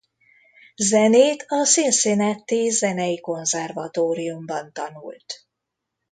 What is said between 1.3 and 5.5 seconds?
a cincinnati Zenei Konzervatóriumban tanult.